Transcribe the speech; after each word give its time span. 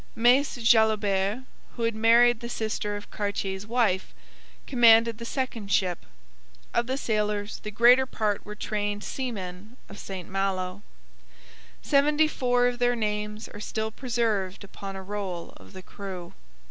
Mace 0.15 0.57
Jalobert, 0.57 1.43
who 1.75 1.83
had 1.83 1.93
married 1.93 2.39
the 2.39 2.49
sister 2.49 2.95
of 2.97 3.11
Cartier's 3.11 3.67
wife, 3.67 4.15
commanded 4.65 5.19
the 5.19 5.25
second 5.25 5.71
ship. 5.71 6.07
Of 6.73 6.87
the 6.87 6.97
sailors 6.97 7.59
the 7.59 7.69
greater 7.69 8.07
part 8.07 8.43
were 8.43 8.55
trained 8.55 9.03
seamen 9.03 9.77
of 9.87 9.99
St 9.99 10.27
Malo. 10.27 10.81
Seventy 11.83 12.27
four 12.27 12.65
of 12.65 12.79
their 12.79 12.95
names 12.95 13.47
are 13.49 13.59
still 13.59 13.91
preserved 13.91 14.63
upon 14.63 14.95
a 14.95 15.03
roll 15.03 15.53
of 15.57 15.71
the 15.71 15.83
crew. 15.83 16.33